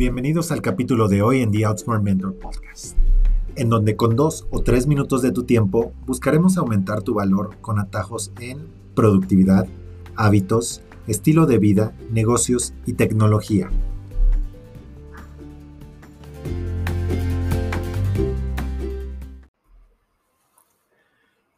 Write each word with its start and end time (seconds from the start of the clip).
Bienvenidos 0.00 0.50
al 0.50 0.62
capítulo 0.62 1.08
de 1.08 1.20
hoy 1.20 1.42
en 1.42 1.52
The 1.52 1.66
Outsmart 1.66 2.02
Mentor 2.02 2.38
Podcast, 2.38 2.96
en 3.54 3.68
donde 3.68 3.96
con 3.96 4.16
dos 4.16 4.46
o 4.50 4.62
tres 4.62 4.86
minutos 4.86 5.20
de 5.20 5.30
tu 5.30 5.44
tiempo 5.44 5.92
buscaremos 6.06 6.56
aumentar 6.56 7.02
tu 7.02 7.12
valor 7.12 7.60
con 7.60 7.78
atajos 7.78 8.32
en 8.40 8.66
productividad, 8.94 9.68
hábitos, 10.16 10.80
estilo 11.06 11.44
de 11.44 11.58
vida, 11.58 11.94
negocios 12.10 12.72
y 12.86 12.94
tecnología. 12.94 13.68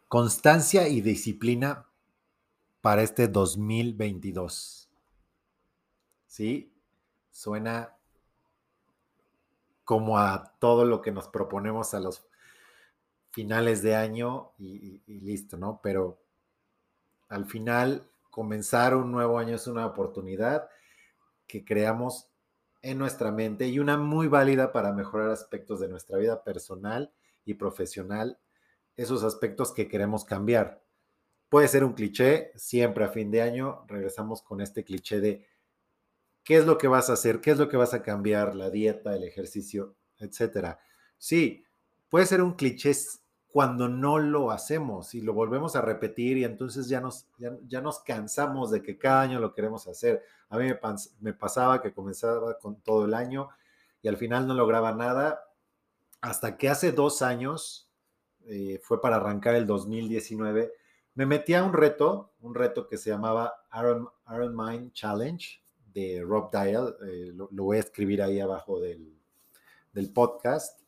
Constancia 0.08 0.88
y 0.88 1.00
disciplina 1.00 1.86
para 2.80 3.04
este 3.04 3.28
2022. 3.28 4.90
¿Sí? 6.26 6.74
Suena 7.30 8.01
como 9.84 10.18
a 10.18 10.54
todo 10.58 10.84
lo 10.84 11.02
que 11.02 11.12
nos 11.12 11.28
proponemos 11.28 11.94
a 11.94 12.00
los 12.00 12.26
finales 13.30 13.82
de 13.82 13.96
año 13.96 14.52
y, 14.58 15.02
listo, 15.06 15.56
¿no? 15.56 15.80
Pero 15.82 16.18
al 17.28 17.46
final, 17.46 18.10
comenzar 18.30 18.94
un 18.94 19.10
nuevo 19.10 19.38
año 19.38 19.56
es 19.56 19.66
una 19.66 19.86
oportunidad 19.86 20.68
que 21.46 21.64
creamos 21.64 22.28
en 22.82 22.98
nuestra 22.98 23.32
mente 23.32 23.68
y 23.68 23.78
una 23.78 23.96
muy 23.96 24.28
válida 24.28 24.72
para 24.72 24.92
mejorar 24.92 25.30
aspectos 25.30 25.80
de 25.80 25.88
nuestra 25.88 26.18
vida 26.18 26.42
personal 26.44 27.12
y 27.44 27.54
profesional, 27.54 28.38
esos 28.96 29.22
aspectos 29.22 29.72
que 29.72 29.88
queremos 29.88 30.24
cambiar. 30.24 30.82
Puede 31.48 31.68
ser 31.68 31.84
un 31.84 31.92
cliché, 31.92 32.52
siempre 32.56 33.04
a 33.04 33.08
fin 33.08 33.30
de 33.30 33.42
año 33.42 33.84
regresamos 33.86 34.42
con 34.42 34.60
este 34.60 34.84
cliché 34.84 35.20
de 35.20 35.46
¿Qué 36.44 36.56
es 36.56 36.66
lo 36.66 36.78
que 36.78 36.88
vas 36.88 37.10
a 37.10 37.14
hacer? 37.14 37.40
¿Qué 37.40 37.52
es 37.52 37.58
lo 37.58 37.68
que 37.68 37.76
vas 37.76 37.94
a 37.94 38.02
cambiar? 38.02 38.54
La 38.54 38.70
dieta, 38.70 39.14
el 39.14 39.24
ejercicio, 39.24 39.94
etcétera. 40.18 40.80
Sí, 41.18 41.64
puede 42.08 42.26
ser 42.26 42.42
un 42.42 42.54
cliché 42.54 42.92
cuando 43.52 43.86
no 43.88 44.18
lo 44.18 44.50
hacemos 44.50 45.14
y 45.14 45.20
lo 45.20 45.34
volvemos 45.34 45.76
a 45.76 45.82
repetir 45.82 46.38
y 46.38 46.44
entonces 46.44 46.88
ya 46.88 47.02
nos, 47.02 47.26
ya, 47.38 47.80
nos 47.82 48.00
cansamos 48.00 48.70
de 48.70 48.82
que 48.82 48.98
cada 48.98 49.20
año 49.20 49.40
lo 49.40 49.52
queremos 49.52 49.86
hacer. 49.86 50.22
A 50.48 50.56
mí 50.56 50.72
me, 51.20 51.32
pasaba 51.34 51.82
que 51.82 51.92
comenzaba 51.92 52.58
con 52.58 52.80
todo 52.80 53.04
el 53.04 53.12
año 53.12 53.50
y 54.00 54.08
al 54.08 54.16
final 54.16 54.46
no 54.46 54.54
lograba 54.54 54.92
nada 54.92 55.44
hasta 56.22 56.56
que 56.56 56.70
hace 56.70 56.92
dos 56.92 57.20
años, 57.20 57.90
eh, 58.46 58.80
fue 58.82 59.00
para 59.00 59.16
arrancar 59.16 59.54
el 59.54 59.66
2019, 59.66 60.72
me 61.14 61.26
metí 61.26 61.52
a 61.52 61.62
un 61.62 61.74
reto, 61.74 62.32
un 62.40 62.54
reto 62.54 62.86
que 62.86 62.96
se 62.96 63.10
llamaba 63.10 63.54
Iron, 63.78 64.08
Iron 64.32 64.56
Mind 64.56 64.92
Challenge, 64.92 65.61
de 65.92 66.22
Rob 66.22 66.50
Dial, 66.50 66.96
eh, 67.06 67.32
lo, 67.34 67.48
voy 67.50 67.76
a 67.76 67.80
escribir 67.80 68.22
ahí 68.22 68.40
abajo 68.40 68.80
del, 68.80 69.12
podcast. 70.12 70.80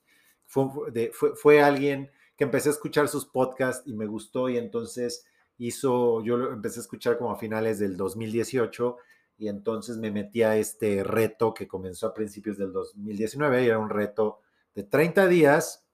Fue, 0.46 0.66
fue, 1.12 1.62
alguien 1.62 2.10
que 2.36 2.44
empecé 2.44 2.68
a 2.68 2.72
escuchar 2.72 3.08
sus 3.08 3.26
podcasts 3.26 3.86
y 3.86 3.94
me 3.94 4.06
gustó 4.06 4.48
y 4.48 4.56
entonces 4.56 5.26
hizo, 5.58 6.22
yo 6.22 6.36
lo 6.36 6.52
empecé 6.52 6.80
a 6.80 6.82
escuchar 6.82 7.18
como 7.18 7.32
a 7.32 7.38
finales 7.38 7.78
del 7.78 7.96
2018 7.96 8.96
y 9.38 9.48
entonces 9.48 9.96
me 9.96 10.10
metí 10.10 10.42
a 10.42 10.56
este 10.56 11.02
reto 11.02 11.54
que 11.54 11.66
comenzó 11.66 12.06
a 12.06 12.14
principios 12.14 12.56
del 12.56 12.72
2019 12.72 13.64
y 13.64 13.66
era 13.66 13.78
un 13.78 13.90
reto 13.90 14.40
de 14.74 14.84
30 14.84 15.26
días 15.28 15.86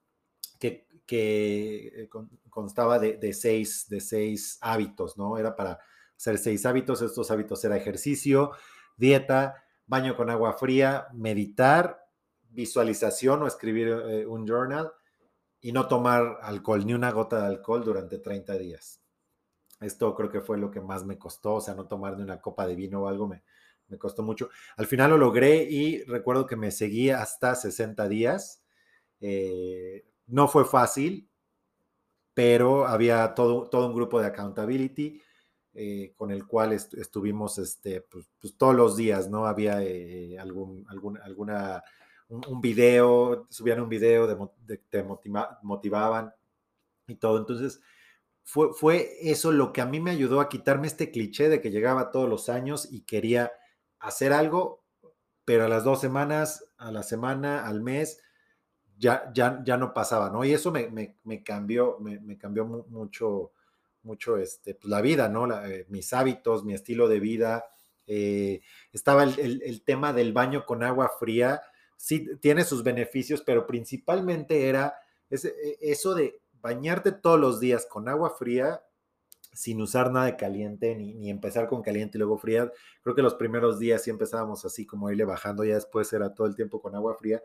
que, 0.59 0.87
que 1.07 2.03
eh, 2.03 2.09
constaba 2.49 2.99
de, 2.99 3.17
de, 3.17 3.33
seis, 3.33 3.87
de 3.89 4.01
seis 4.01 4.59
hábitos, 4.61 5.17
¿no? 5.17 5.39
Era 5.39 5.57
para 5.57 5.81
hacer 6.17 6.39
seis 6.39 6.67
hábitos, 6.67 7.01
estos 7.01 7.31
hábitos 7.31 7.65
era 7.65 7.77
ejercicio, 7.77 8.53
dieta, 9.01 9.65
baño 9.87 10.17
con 10.17 10.31
agua 10.31 10.53
fría, 10.53 11.09
meditar, 11.13 12.07
visualización 12.51 13.43
o 13.43 13.47
escribir 13.47 13.89
eh, 13.89 14.27
un 14.27 14.47
journal 14.47 14.93
y 15.61 15.73
no 15.73 15.89
tomar 15.89 16.39
alcohol, 16.43 16.87
ni 16.87 16.95
una 16.95 17.11
gota 17.11 17.41
de 17.41 17.47
alcohol 17.47 17.83
durante 17.85 18.19
30 18.19 18.57
días. 18.59 19.01
Esto 19.81 20.15
creo 20.15 20.31
que 20.31 20.41
fue 20.41 20.59
lo 20.59 20.71
que 20.71 20.81
más 20.81 21.05
me 21.05 21.19
costó, 21.19 21.55
o 21.55 21.61
sea, 21.61 21.75
no 21.75 21.87
tomar 21.87 22.17
ni 22.17 22.23
una 22.23 22.41
copa 22.41 22.67
de 22.67 22.77
vino 22.77 23.03
o 23.03 23.09
algo 23.09 23.27
me, 23.27 23.43
me 23.89 23.99
costó 23.99 24.23
mucho. 24.23 24.51
Al 24.77 24.87
final 24.87 25.11
lo 25.11 25.19
logré 25.19 25.65
y 25.65 26.05
recuerdo 26.05 26.47
que 26.47 26.57
me 26.57 26.71
seguí 26.71 27.11
hasta 27.11 27.55
60 27.55 28.07
días. 28.09 28.63
Eh, 29.21 30.07
no 30.27 30.49
fue 30.49 30.65
fácil, 30.65 31.29
pero 32.35 32.87
había 32.87 33.35
todo, 33.35 33.69
todo 33.69 33.87
un 33.87 33.95
grupo 33.95 34.21
de 34.21 34.27
accountability 34.27 35.21
eh, 35.83 36.13
con 36.15 36.31
el 36.31 36.47
cual 36.47 36.75
estuvimos 36.75 37.57
este, 37.57 38.03
pues, 38.03 38.29
pues, 38.39 38.55
todos 38.59 38.75
los 38.75 38.99
días, 38.99 39.31
¿no? 39.31 39.47
Había 39.47 39.83
eh, 39.83 40.39
algún, 40.39 40.87
alguna, 40.91 41.83
un, 42.29 42.61
video, 42.61 43.47
subían 43.49 43.81
un 43.81 43.89
video, 43.89 44.27
de, 44.27 44.77
te 44.77 45.03
motivaban 45.63 46.35
y 47.07 47.15
todo. 47.15 47.39
Entonces, 47.39 47.81
fue, 48.45 48.75
fue 48.75 49.17
eso 49.23 49.53
lo 49.53 49.73
que 49.73 49.81
a 49.81 49.87
mí 49.87 50.01
me 50.01 50.11
ayudó 50.11 50.43
a 50.43 50.51
quitarme 50.51 50.87
este 50.87 51.11
cliché 51.11 51.49
de 51.49 51.63
que 51.63 51.71
llegaba 51.71 52.11
todos 52.11 52.29
los 52.29 52.51
años 52.51 52.87
y 52.93 53.07
quería 53.07 53.51
hacer 54.01 54.35
algo, 54.35 54.85
pero 55.47 55.65
a 55.65 55.69
las 55.69 55.83
dos 55.83 55.99
semanas, 55.99 56.63
a 56.77 56.93
la 56.93 57.03
semana, 57.03 57.67
al 57.67 57.81
mes, 57.81 58.21
ya, 58.99 59.33
ya, 59.33 59.63
ya 59.65 59.79
no 59.79 59.95
pasaba, 59.95 60.29
¿no? 60.29 60.45
Y 60.45 60.53
eso 60.53 60.71
me, 60.73 61.17
me, 61.25 61.43
cambió, 61.43 61.97
me, 62.01 62.37
cambió 62.37 62.67
mucho 62.67 63.53
mucho 64.03 64.39
este, 64.39 64.75
pues, 64.75 64.91
la 64.91 65.01
vida, 65.01 65.29
¿no? 65.29 65.47
Eh, 65.65 65.87
mis 65.89 66.13
hábitos, 66.13 66.65
mi 66.65 66.75
estilo 66.75 67.09
de 67.09 67.21
vida. 67.21 67.65
Eh, 68.07 68.63
estaba 68.93 69.25
el, 69.25 69.83
tema 69.85 70.13
del 70.13 70.33
baño 70.33 70.65
con 70.67 70.83
agua 70.83 71.13
fría. 71.19 71.63
Sí, 71.97 72.29
tiene 72.41 72.65
sus 72.65 72.83
beneficios, 72.83 73.43
pero 73.43 73.67
principalmente 73.67 74.69
era 74.69 74.95
e, 75.31 75.39
eso 75.81 76.15
de 76.15 76.41
bañarte 76.61 77.13
todos 77.13 77.39
los 77.39 77.61
días 77.61 77.87
con 77.87 78.09
agua 78.09 78.31
fría 78.31 78.83
sin 79.53 79.83
usar 79.83 80.13
nada 80.13 80.27
de 80.27 80.37
caliente, 80.37 80.95
ni, 80.95 81.29
empezar 81.29 81.69
con 81.69 81.83
caliente 81.83 82.17
y 82.17 82.21
luego 82.21 82.39
fría. 82.39 82.71
Creo 83.03 83.15
que 83.15 83.23
los 83.23 83.35
primeros 83.35 83.79
días 83.79 84.03
sí 84.03 84.11
empezábamos 84.11 84.65
así 84.65 84.87
como 84.87 85.11
irle 85.11 85.25
bajando, 85.25 85.65
ya 85.65 85.75
después 85.75 86.13
era 86.13 86.35
todo 86.35 86.47
el 86.47 86.55
tiempo 86.55 86.81
con 86.81 86.95
agua 86.95 87.17
fría. 87.17 87.43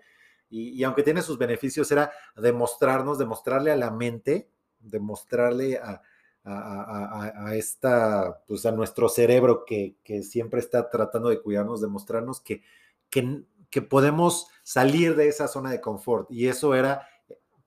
Y, 0.49 0.69
y 0.69 0.83
aunque 0.83 1.03
tiene 1.03 1.23
sus 1.23 1.37
beneficios, 1.39 1.91
era 1.91 2.11
demostrarnos, 2.35 3.17
demostrarle 3.17 3.71
a 3.71 3.75
la 3.75 3.89
mente, 3.89 4.51
demostrarle 4.79 5.77
a, 5.77 6.01
a, 6.45 7.55
esta, 7.55 8.43
pues 8.47 8.65
a 8.65 8.71
nuestro 8.71 9.09
cerebro 9.09 9.65
que, 9.65 9.97
siempre 10.23 10.59
está 10.59 10.89
tratando 10.89 11.29
de 11.29 11.41
cuidarnos, 11.41 11.81
de 11.81 11.87
mostrarnos 11.87 12.39
que, 12.39 12.61
que, 13.09 13.81
podemos 13.81 14.47
salir 14.63 15.15
de 15.15 15.27
esa 15.27 15.47
zona 15.47 15.71
de 15.71 15.81
confort. 15.81 16.31
Y 16.31 16.47
eso 16.47 16.75
era 16.75 17.07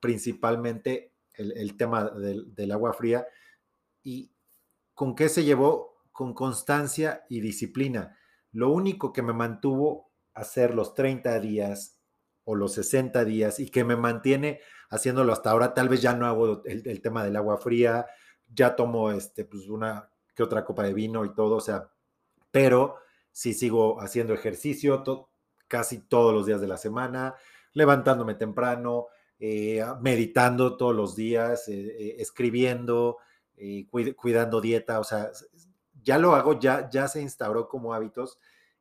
principalmente 0.00 1.12
el, 1.34 1.76
tema 1.76 2.04
del, 2.10 2.54
del, 2.54 2.72
agua 2.72 2.92
fría. 2.92 3.26
¿Y 4.02 4.30
con 4.94 5.14
qué 5.14 5.28
se 5.28 5.44
llevó? 5.44 5.96
Con 6.12 6.32
constancia 6.32 7.24
y 7.28 7.40
disciplina. 7.40 8.16
Lo 8.52 8.70
único 8.70 9.12
que 9.12 9.22
me 9.22 9.32
mantuvo 9.32 10.10
hacer 10.34 10.74
los 10.74 10.94
30 10.94 11.40
días 11.40 11.98
o 12.44 12.54
los 12.54 12.72
60 12.74 13.24
días 13.24 13.60
y 13.60 13.70
que 13.70 13.84
me 13.84 13.96
mantiene 13.96 14.60
haciéndolo 14.88 15.32
hasta 15.32 15.50
ahora, 15.50 15.74
tal 15.74 15.88
vez 15.88 16.00
ya 16.00 16.14
no 16.14 16.26
hago 16.26 16.62
el 16.64 17.02
tema 17.02 17.22
del 17.22 17.36
agua 17.36 17.58
fría, 17.58 18.06
ya 18.54 18.74
tomo 18.76 19.10
este, 19.10 19.44
pues 19.44 19.68
una 19.68 20.08
que 20.34 20.42
otra 20.42 20.64
copa 20.64 20.84
de 20.84 20.94
vino 20.94 21.24
y 21.24 21.34
todo, 21.34 21.56
o 21.56 21.60
sea, 21.60 21.90
pero 22.50 22.96
sí 23.32 23.54
sigo 23.54 24.00
haciendo 24.00 24.34
ejercicio 24.34 25.02
casi 25.66 25.98
todos 25.98 26.32
los 26.32 26.46
días 26.46 26.60
de 26.60 26.68
la 26.68 26.76
semana, 26.76 27.34
levantándome 27.72 28.34
temprano, 28.34 29.08
eh, 29.38 29.84
meditando 30.00 30.76
todos 30.76 30.94
los 30.94 31.14
días, 31.14 31.68
eh, 31.68 31.96
eh, 31.98 32.16
escribiendo, 32.18 33.18
cuidando 34.16 34.60
dieta, 34.60 35.00
o 35.00 35.04
sea, 35.04 35.30
ya 36.02 36.18
lo 36.18 36.34
hago, 36.34 36.58
ya, 36.58 36.88
ya 36.88 37.08
se 37.08 37.20
instauró 37.20 37.68
como 37.68 37.92
hábitos. 37.92 38.38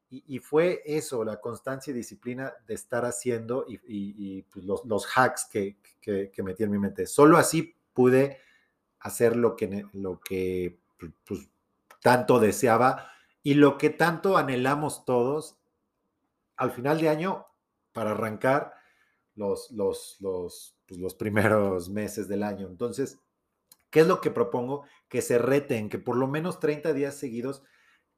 Y, 0.10 0.40
fue 0.40 0.82
eso, 0.86 1.26
la 1.26 1.42
constancia 1.42 1.92
y 1.92 1.94
disciplina 1.94 2.54
de 2.66 2.76
estar 2.76 3.04
haciendo 3.04 3.66
y, 3.68 4.42
pues, 4.44 4.64
los, 4.64 4.86
los, 4.86 5.06
hacks 5.14 5.46
que, 5.52 5.78
que, 6.00 6.32
que 6.32 6.44
metí 6.44 6.64
en 6.64 6.72
mi 6.72 6.80
mente. 6.80 7.06
Solo 7.06 7.38
así 7.38 7.76
pude 7.94 8.38
hacer 9.00 9.36
lo 9.36 9.56
que, 9.56 9.86
lo 9.94 10.20
que 10.20 10.80
pues, 11.26 11.50
tanto 12.02 12.40
deseaba 12.40 13.12
y 13.44 13.54
lo 13.54 13.78
que 13.78 13.90
tanto 13.90 14.38
anhelamos 14.38 15.06
todos 15.06 15.58
al 16.56 16.72
final 16.72 17.00
de 17.00 17.10
año 17.10 17.48
para 17.94 18.12
arrancar 18.12 18.74
los, 19.36 19.72
los, 19.72 20.18
los, 20.20 20.76
pues, 20.88 21.00
los 21.00 21.16
primeros 21.16 21.90
meses 21.90 22.28
del 22.28 22.44
año. 22.44 22.68
Entonces, 22.68 23.20
¿qué 23.90 24.02
es 24.02 24.08
lo 24.08 24.20
que 24.22 24.32
propongo? 24.32 24.86
Que 25.08 25.22
se 25.22 25.38
reten, 25.38 25.90
que 25.90 26.00
por 26.00 26.18
lo 26.18 26.28
menos 26.28 26.60
30 26.60 26.94
días 26.94 27.16
seguidos 27.16 27.64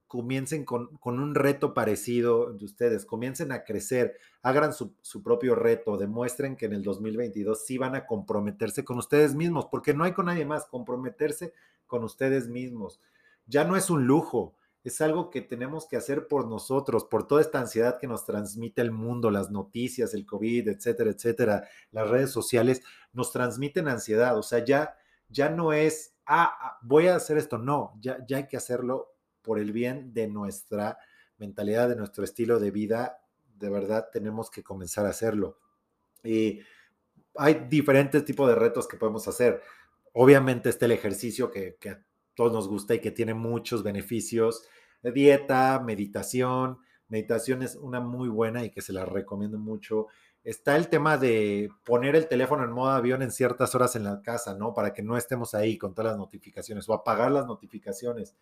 comiencen 0.10 0.66
con, 0.66 0.90
un 1.04 1.36
reto 1.36 1.76
parecido 1.76 2.52
de 2.52 2.66
ustedes, 2.66 3.06
comiencen 3.06 3.52
a 3.52 3.64
crecer, 3.64 4.18
hagan 4.42 4.74
su, 4.74 5.24
propio 5.24 5.54
reto, 5.54 5.98
demuestren 5.98 6.58
que 6.58 6.66
en 6.66 6.74
el 6.74 6.82
2022 6.82 7.64
sí 7.64 7.78
van 7.78 7.96
a 7.96 8.08
comprometerse 8.08 8.84
con 8.84 8.98
ustedes 8.98 9.36
mismos, 9.36 9.68
porque 9.68 9.94
no 9.94 10.04
hay 10.04 10.14
con 10.14 10.26
nadie 10.26 10.46
más, 10.46 10.66
comprometerse 10.66 11.54
con 11.86 12.04
ustedes 12.04 12.48
mismos. 12.48 13.00
Ya 13.46 13.66
no 13.66 13.78
es 13.78 13.92
un 13.92 14.08
lujo, 14.08 14.56
es 14.84 15.00
algo 15.00 15.30
que 15.30 15.42
tenemos 15.42 15.88
que 15.88 15.96
hacer 15.96 16.28
por 16.28 16.48
nosotros, 16.48 17.06
por 17.06 17.28
toda 17.28 17.42
esta 17.42 17.60
ansiedad 17.60 18.00
que 18.00 18.08
nos 18.08 18.26
transmite 18.26 18.82
el 18.82 18.90
mundo, 18.90 19.30
las 19.30 19.52
noticias, 19.52 20.16
el 20.16 20.26
COVID, 20.26 20.70
etcétera, 20.70 21.12
etcétera, 21.12 21.68
las 21.92 22.10
redes 22.10 22.32
sociales, 22.32 22.82
nos 23.14 23.32
transmiten 23.32 23.88
ansiedad. 23.88 24.36
O 24.40 24.42
sea, 24.42 24.66
ya, 24.66 24.98
ya 25.28 25.50
no 25.50 25.72
es, 25.72 26.16
ah, 26.26 26.52
ah 26.60 26.80
voy 26.82 27.10
a 27.10 27.16
hacer 27.16 27.38
esto. 27.38 27.60
No, 27.60 27.94
ya, 28.02 28.26
ya 28.28 28.38
hay 28.38 28.48
que 28.48 28.58
hacerlo 28.58 29.19
por 29.42 29.60
el 29.60 29.72
bien 29.72 30.14
de 30.14 30.28
nuestra 30.28 30.98
mentalidad, 31.38 31.90
de 31.90 31.96
nuestro 31.96 32.24
estilo 32.24 32.60
de 32.60 32.72
vida. 32.72 33.22
De 33.58 33.70
verdad, 33.70 34.10
tenemos 34.12 34.50
que 34.50 34.64
comenzar 34.64 35.06
a 35.06 35.10
hacerlo. 35.10 35.58
Y 36.24 36.60
hay 37.36 37.68
diferentes 37.70 38.26
tipos 38.26 38.48
de 38.48 38.56
retos 38.56 38.88
que 38.88 38.98
podemos 38.98 39.28
hacer. 39.28 39.62
Obviamente 40.14 40.70
está 40.70 40.86
el 40.86 40.92
ejercicio 40.92 41.52
que, 41.52 41.78
que 41.80 41.98
todos 42.36 42.52
nos 42.52 42.68
gusta 42.68 42.96
y 42.96 43.00
que 43.00 43.12
tiene 43.12 43.34
muchos 43.34 43.84
beneficios. 43.84 44.64
Dieta, 45.04 45.80
meditación. 45.80 46.80
Meditación 47.08 47.64
es 47.64 47.76
una 47.76 48.00
muy 48.00 48.30
buena 48.30 48.64
y 48.64 48.70
que 48.70 48.82
se 48.82 48.94
la 48.94 49.04
recomiendo 49.04 49.58
mucho. 49.58 50.08
Está 50.44 50.78
el 50.78 50.88
tema 50.88 51.18
de 51.18 51.70
poner 51.84 52.16
el 52.16 52.28
teléfono 52.28 52.64
en 52.64 52.72
modo 52.72 52.92
avión 52.92 53.22
en 53.22 53.32
ciertas 53.32 53.76
horas 53.76 53.96
en 53.96 54.04
la 54.04 54.22
casa, 54.22 54.54
¿no? 54.56 54.74
Para 54.74 54.94
que 54.94 55.04
no 55.04 55.18
estemos 55.18 55.54
ahí 55.54 55.78
con 55.78 55.94
todas 55.94 56.12
las 56.12 56.18
notificaciones 56.18 56.88
o 56.88 56.94
apagar 56.94 57.32
las 57.32 57.46
notificaciones. 57.46 58.36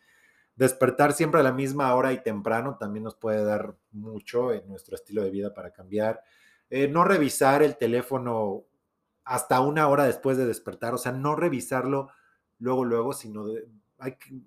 Despertar 0.57 1.13
siempre 1.13 1.39
a 1.39 1.43
la 1.43 1.53
misma 1.53 1.93
hora 1.93 2.11
y 2.13 2.23
temprano 2.23 2.77
también 2.79 3.03
nos 3.03 3.13
puede 3.13 3.45
dar 3.45 3.75
mucho 3.91 4.51
en 4.51 4.67
nuestro 4.67 4.95
estilo 4.95 5.21
de 5.21 5.29
vida 5.29 5.53
para 5.53 5.71
cambiar. 5.71 6.23
Eh, 6.71 6.87
no 6.87 7.03
revisar 7.03 7.61
el 7.61 7.77
teléfono 7.77 8.63
hasta 9.23 9.61
una 9.61 9.87
hora 9.87 10.05
después 10.05 10.35
de 10.35 10.47
despertar, 10.47 10.95
o 10.95 10.97
sea, 10.97 11.11
no 11.11 11.35
revisarlo 11.35 12.09
luego, 12.57 12.85
luego, 12.85 13.13
sino 13.13 13.45
de, 13.45 13.69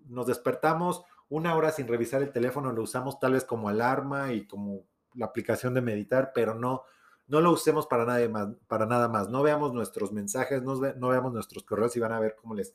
nos 0.08 0.26
despertamos 0.26 1.04
una 1.28 1.54
hora 1.54 1.70
sin 1.70 1.86
revisar 1.86 2.22
el 2.22 2.32
teléfono, 2.32 2.72
lo 2.72 2.82
usamos 2.82 3.20
tal 3.20 3.34
vez 3.34 3.44
como 3.44 3.68
alarma 3.68 4.32
y 4.32 4.48
como 4.48 4.82
la 5.14 5.26
aplicación 5.26 5.74
de 5.74 5.80
meditar, 5.80 6.32
pero 6.34 6.56
no, 6.56 6.82
no 7.28 7.40
lo 7.40 7.52
usemos 7.52 7.86
para 7.86 8.04
nada 8.04 8.28
más, 8.28 8.48
para 8.66 8.84
nada 8.84 9.06
más. 9.06 9.28
No 9.28 9.44
veamos 9.44 9.72
nuestros 9.72 10.10
mensajes, 10.10 10.60
no, 10.64 10.80
veamos 10.80 11.32
nuestros 11.32 11.62
correos 11.62 11.94
y 11.96 12.00
van 12.00 12.12
a 12.12 12.18
ver 12.18 12.34
cómo 12.34 12.54
les 12.54 12.74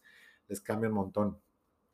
cambia 0.63 0.87
un 0.87 0.95
montón 0.95 1.41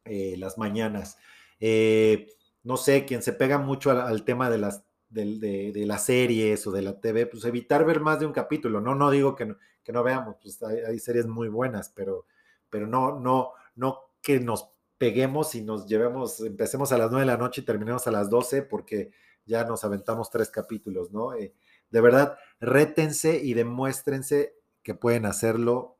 eh, 0.06 0.36
las 0.38 0.57
mañanas. 0.57 1.18
Eh, 1.59 2.27
no 2.63 2.77
sé, 2.77 3.06
quien 3.06 3.21
se 3.21 3.33
pega 3.33 3.57
mucho 3.57 3.92
al, 3.92 4.24
tema 4.24 4.50
de 4.50 4.57
las, 4.57 4.83
de, 5.09 5.74
las 5.86 6.06
series 6.06 6.65
o 6.68 6.71
de 6.71 6.81
la 6.81 7.00
TV, 7.00 7.25
pues 7.25 7.45
evitar 7.45 7.86
ver 7.86 8.00
más 8.00 8.19
de 8.19 8.25
un 8.25 8.33
capítulo, 8.33 8.81
¿no? 8.81 8.95
No 8.95 9.09
digo 9.12 9.36
que 9.36 9.45
no, 9.45 9.57
que 9.83 9.92
no 9.92 10.03
veamos, 10.03 10.38
pues 10.42 10.62
hay, 10.63 10.80
hay, 10.80 11.00
series 11.00 11.25
muy 11.25 11.50
buenas, 11.50 11.89
pero, 11.95 12.25
pero 12.69 12.88
no, 12.88 13.19
no, 13.19 13.51
no 13.75 14.00
que 14.21 14.39
nos 14.39 14.69
peguemos 14.98 15.56
y 15.56 15.62
nos 15.62 15.88
llevemos, 15.88 16.42
empecemos 16.42 16.92
a 16.92 16.97
las 16.97 17.09
9 17.09 17.21
de 17.25 17.31
la 17.31 17.38
noche 17.38 17.62
y 17.62 17.65
terminemos 17.65 18.06
a 18.06 18.12
las 18.12 18.30
12 18.30 18.62
porque 18.62 19.12
ya 19.45 19.63
nos 19.65 19.83
aventamos 19.83 20.30
tres 20.30 20.50
capítulos, 20.50 21.12
¿no? 21.12 21.33
Eh, 21.33 21.54
de 21.89 22.01
verdad, 22.01 22.38
rétense 22.59 23.39
y 23.44 23.54
demuéstrense 23.54 24.56
que 24.83 24.95
pueden 24.95 25.25
hacerlo, 25.25 25.97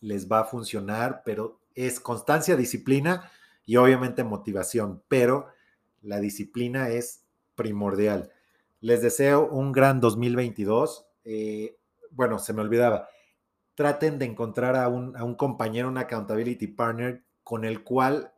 les 0.00 0.30
va 0.30 0.40
a 0.40 0.44
funcionar, 0.44 1.22
pero 1.24 1.60
es 1.74 2.00
constancia, 2.00 2.56
disciplina 2.56 3.30
y 3.66 3.76
obviamente 3.76 4.24
motivación, 4.24 5.02
pero 5.08 5.48
la 6.02 6.20
disciplina 6.20 6.88
es 6.90 7.24
primordial. 7.54 8.30
Les 8.80 9.02
deseo 9.02 9.48
un 9.48 9.72
gran 9.72 10.00
2022. 10.00 11.06
Eh, 11.24 11.78
bueno, 12.10 12.38
se 12.38 12.52
me 12.52 12.60
olvidaba, 12.60 13.08
traten 13.74 14.18
de 14.18 14.26
encontrar 14.26 14.76
a 14.76 14.88
un, 14.88 15.16
a 15.16 15.24
un 15.24 15.34
compañero, 15.34 15.88
un 15.88 15.98
accountability 15.98 16.66
partner 16.68 17.24
con 17.42 17.64
el 17.64 17.82
cual 17.82 18.32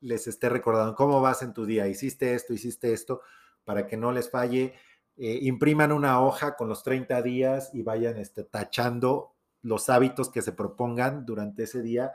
les 0.00 0.26
esté 0.26 0.48
recordando 0.48 0.94
cómo 0.94 1.20
vas 1.20 1.42
en 1.42 1.54
tu 1.54 1.64
día, 1.64 1.86
hiciste 1.86 2.34
esto, 2.34 2.52
hiciste 2.52 2.92
esto, 2.92 3.22
para 3.64 3.86
que 3.86 3.96
no 3.96 4.12
les 4.12 4.30
falle. 4.30 4.74
Eh, 5.16 5.38
impriman 5.42 5.92
una 5.92 6.20
hoja 6.20 6.56
con 6.56 6.68
los 6.68 6.82
30 6.82 7.22
días 7.22 7.70
y 7.72 7.82
vayan 7.82 8.16
este, 8.16 8.44
tachando 8.44 9.34
los 9.62 9.88
hábitos 9.88 10.30
que 10.30 10.42
se 10.42 10.52
propongan 10.52 11.24
durante 11.24 11.64
ese 11.64 11.82
día 11.82 12.12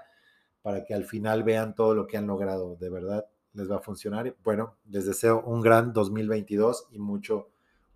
para 0.67 0.83
que 0.83 0.93
al 0.93 1.05
final 1.05 1.43
vean 1.43 1.75
todo 1.75 1.95
lo 1.95 2.07
que 2.07 2.17
han 2.17 2.27
logrado. 2.27 2.75
De 2.75 2.89
verdad, 2.89 3.25
les 3.53 3.71
va 3.71 3.77
a 3.77 3.79
funcionar. 3.79 4.35
Bueno, 4.43 4.75
les 4.89 5.05
deseo 5.05 5.41
un 5.45 5.61
gran 5.61 5.93
2022 5.93 6.87
y 6.91 6.99
mucho, 6.99 7.47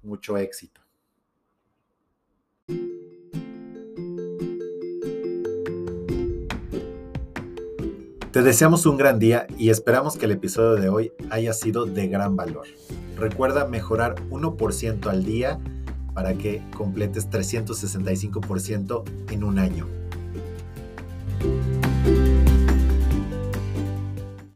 mucho 0.04 0.38
éxito. 0.38 0.80
Te 8.32 8.42
deseamos 8.42 8.86
un 8.86 8.96
gran 8.96 9.20
día 9.20 9.48
y 9.58 9.70
esperamos 9.70 10.16
que 10.16 10.24
el 10.24 10.32
episodio 10.32 10.82
de 10.82 10.88
hoy 10.88 11.12
haya 11.30 11.52
sido 11.52 11.86
de 11.86 12.08
gran 12.08 12.38
valor. 12.38 12.68
Recuerda 13.18 13.68
mejorar 13.68 14.16
1% 14.30 15.08
al 15.08 15.26
día 15.26 15.60
para 16.14 16.36
que 16.36 16.64
completes 16.78 17.30
365% 17.30 19.04
en 19.30 19.44
un 19.44 19.60
año. 19.60 19.88